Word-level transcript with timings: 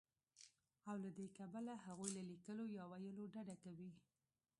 او 0.89 0.95
له 1.03 1.09
دې 1.17 1.27
کبله 1.37 1.73
هغوی 1.85 2.09
له 2.17 2.23
ليکلو 2.31 2.63
يا 2.77 2.83
ويلو 2.91 3.23
ډډه 3.33 3.55
کوي 3.63 3.89